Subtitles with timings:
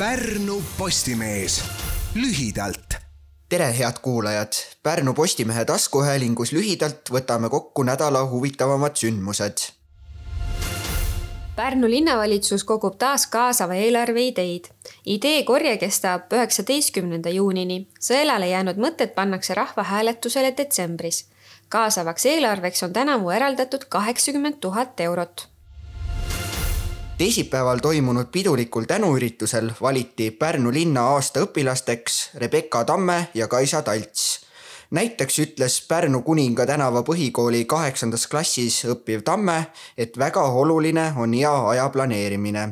[0.00, 1.64] Pärnu Postimees
[2.14, 2.94] lühidalt.
[3.48, 4.52] tere, head kuulajad!
[4.82, 9.66] Pärnu Postimehe taskuhäälingus lühidalt võtame kokku nädala huvitavamad sündmused.
[11.56, 14.72] Pärnu linnavalitsus kogub taas kaasava eelarve ideid.
[15.04, 17.88] ideekorje kestab üheksateistkümnenda juunini.
[18.00, 21.24] sõelale jäänud mõtted pannakse rahvahääletusele detsembris.
[21.68, 25.50] kaasavaks eelarveks on tänavu eraldatud kaheksakümmend tuhat eurot
[27.20, 34.40] teisipäeval toimunud pidulikul tänuüritusel valiti Pärnu linna aasta õpilasteks Rebecca Tamme ja Kaisa Talts.
[34.90, 39.66] näiteks ütles Pärnu Kuninga tänava põhikooli kaheksandas klassis õppiv Tamme,
[39.98, 42.68] et väga oluline on hea aja planeerimine.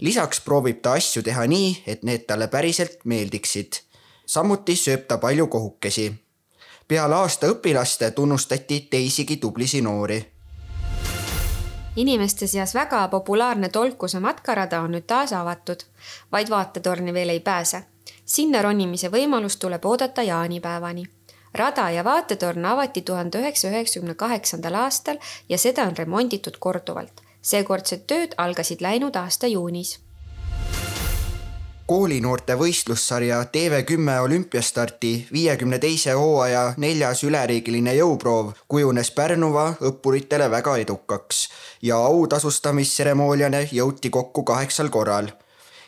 [0.00, 3.72] lisaks proovib ta asju teha nii, et need talle päriselt meeldiksid.
[4.26, 6.14] samuti sööb ta palju kohukesi.
[6.88, 10.33] peale aasta õpilaste tunnustati teisigi tublisi noori
[11.96, 15.84] inimeste seas väga populaarne Tolkuse matkarada on nüüd taas avatud,
[16.32, 17.84] vaid vaatetorni veel ei pääse.
[18.24, 21.04] sinna ronimise võimalust tuleb oodata jaanipäevani.
[21.54, 27.20] rada ja vaatetorn avati tuhande üheksasaja üheksakümne kaheksandal aastal ja seda on remonditud korduvalt.
[27.42, 30.00] seekordsed tööd algasid läinud aasta juunis
[31.86, 41.42] koolinoorte võistlussarja TV10 olümpiastarti viiekümne teise hooaja neljas üleriigiline jõuproov kujunes Pärnumaa õppuritele väga edukaks
[41.82, 45.28] ja autasustamisstseremooniale jõuti kokku kaheksal korral.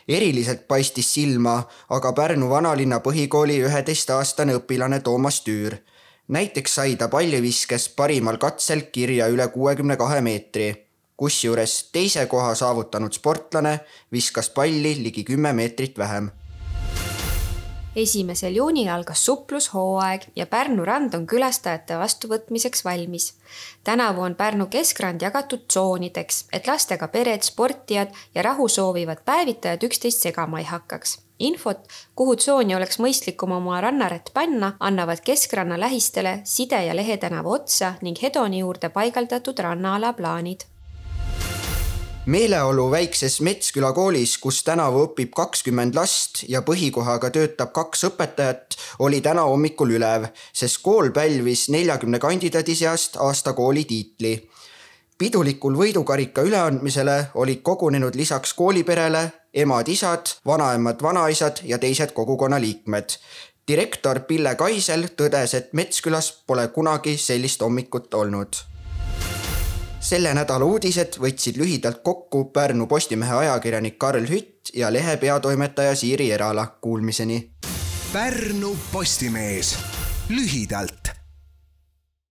[0.07, 5.77] eriliselt paistis silma aga Pärnu vanalinna põhikooli üheteistaastane õpilane Toomas Tüür.
[6.27, 10.86] näiteks sai ta palliviskes parimal katsel kirja üle kuuekümne kahe meetri
[11.17, 13.79] kusjuures teise koha saavutanud sportlane
[14.11, 16.29] viskas palli ligi kümme meetrit vähem.
[17.95, 23.33] esimesel juunil algas suplushooaeg ja Pärnu rand on külastajate vastuvõtmiseks valmis.
[23.83, 30.21] tänavu on Pärnu keskrand jagatud tsoonideks, et lastega pered, sportijad ja rahu soovivad päevitajad üksteist
[30.21, 31.79] segama ei hakkaks infot,
[32.15, 37.93] kuhu tsooni oleks mõistlikum oma rannarätt panna, annavad keskranna lähistele Side ja Lehe tänava otsa
[38.01, 40.65] ning Hedoni juurde paigaldatud rannaala plaanid
[42.27, 49.21] meeleolu väikses Metsküla koolis, kus tänavu õpib kakskümmend last ja põhikohaga töötab kaks õpetajat, oli
[49.23, 54.35] täna hommikul ülev, sest kool pälvis neljakümne kandidaadi seast aasta kooli tiitli.
[55.17, 63.17] pidulikul võidukarika üleandmisele olid kogunenud lisaks kooliperele emad-isad, vanaemad-vanaisad ja teised kogukonna liikmed
[63.67, 68.76] direktor Pille Kaisel tõdes, et Metskülas pole kunagi sellist hommikut olnud
[70.07, 76.31] selle nädala uudised võtsid lühidalt kokku Pärnu Postimehe ajakirjanik Karl Hütt ja lehe peatoimetaja Siiri
[76.31, 76.67] Erala.
[76.81, 77.41] Kuulmiseni.
[78.13, 79.75] Pärnu Postimees
[80.29, 81.06] lühidalt